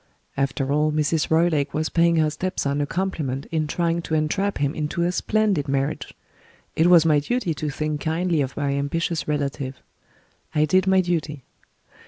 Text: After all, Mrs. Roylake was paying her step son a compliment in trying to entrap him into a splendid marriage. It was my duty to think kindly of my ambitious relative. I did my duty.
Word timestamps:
After 0.35 0.73
all, 0.73 0.91
Mrs. 0.91 1.29
Roylake 1.29 1.75
was 1.75 1.89
paying 1.89 2.15
her 2.15 2.31
step 2.31 2.59
son 2.59 2.81
a 2.81 2.87
compliment 2.87 3.45
in 3.51 3.67
trying 3.67 4.01
to 4.01 4.15
entrap 4.15 4.57
him 4.57 4.73
into 4.73 5.03
a 5.03 5.11
splendid 5.11 5.67
marriage. 5.67 6.15
It 6.75 6.87
was 6.87 7.05
my 7.05 7.19
duty 7.19 7.53
to 7.53 7.69
think 7.69 8.01
kindly 8.01 8.41
of 8.41 8.57
my 8.57 8.71
ambitious 8.73 9.27
relative. 9.27 9.79
I 10.55 10.65
did 10.65 10.87
my 10.87 11.01
duty. 11.01 11.43